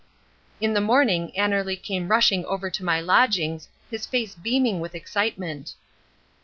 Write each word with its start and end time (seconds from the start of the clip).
In 0.59 0.73
the 0.73 0.81
morning 0.81 1.31
Annerly 1.37 1.79
came 1.79 2.07
rushing 2.07 2.43
over 2.45 2.71
to 2.71 2.83
my 2.83 2.99
lodgings, 2.99 3.69
his 3.91 4.07
face 4.07 4.33
beaming 4.33 4.79
with 4.79 4.95
excitement. 4.95 5.75